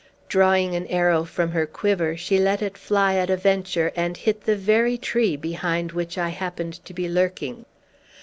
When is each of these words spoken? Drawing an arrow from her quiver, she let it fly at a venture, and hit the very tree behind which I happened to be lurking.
Drawing 0.27 0.73
an 0.73 0.87
arrow 0.87 1.25
from 1.25 1.51
her 1.51 1.67
quiver, 1.67 2.17
she 2.17 2.39
let 2.39 2.63
it 2.63 2.75
fly 2.75 3.13
at 3.17 3.29
a 3.29 3.37
venture, 3.37 3.91
and 3.95 4.17
hit 4.17 4.41
the 4.45 4.55
very 4.55 4.97
tree 4.97 5.37
behind 5.37 5.91
which 5.91 6.17
I 6.17 6.29
happened 6.29 6.83
to 6.85 6.93
be 6.95 7.07
lurking. 7.07 7.65